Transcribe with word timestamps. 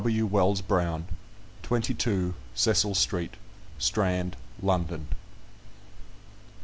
W. 0.03 0.25
WELLS 0.25 0.61
BROWN 0.61 1.05
22, 1.61 2.33
Cecil 2.55 2.95
Street, 2.95 3.35
Strand, 3.77 4.35
London. 4.59 5.09